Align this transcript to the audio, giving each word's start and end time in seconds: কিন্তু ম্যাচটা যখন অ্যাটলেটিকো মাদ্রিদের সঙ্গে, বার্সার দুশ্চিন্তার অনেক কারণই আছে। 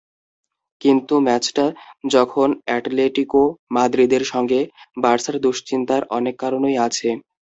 কিন্তু 0.81 1.13
ম্যাচটা 1.25 1.65
যখন 2.09 2.47
অ্যাটলেটিকো 2.63 3.41
মাদ্রিদের 3.75 4.23
সঙ্গে, 4.25 4.59
বার্সার 4.97 5.35
দুশ্চিন্তার 5.45 6.01
অনেক 6.17 6.35
কারণই 6.43 6.75
আছে। 6.87 7.09